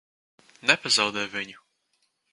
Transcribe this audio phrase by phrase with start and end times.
[0.71, 1.63] Nepazaudē viņu!